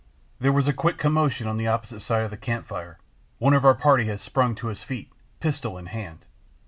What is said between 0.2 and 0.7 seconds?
There was